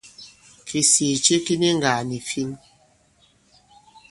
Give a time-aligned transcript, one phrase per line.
[0.67, 2.49] Kìsìì ce ki ni ŋgàà nì fin.